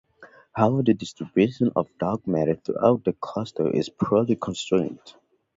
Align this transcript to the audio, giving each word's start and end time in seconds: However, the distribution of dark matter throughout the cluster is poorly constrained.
However, 0.53 0.81
the 0.81 0.95
distribution 0.95 1.73
of 1.75 1.87
dark 1.99 2.25
matter 2.25 2.55
throughout 2.55 3.03
the 3.05 3.13
cluster 3.13 3.69
is 3.69 3.87
poorly 3.89 4.35
constrained. 4.35 5.13